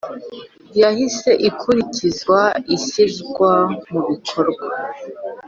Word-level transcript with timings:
Yahise 0.81 1.29
ikurikizwa 1.49 2.39
ishyirwa 2.75 3.51
mu 3.89 3.99
bikorwa 4.09 4.67